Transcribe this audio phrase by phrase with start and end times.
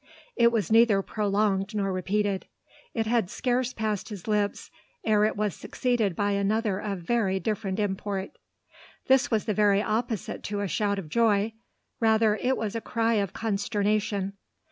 [0.35, 2.47] It was neither prolonged nor repeated.
[2.95, 4.71] It had scarce passed his lips,
[5.03, 8.31] ere it was succeeded by another of very different import.
[9.05, 11.53] This was the very opposite to a shout of joy:
[11.99, 14.33] rather was it a cry of consternation.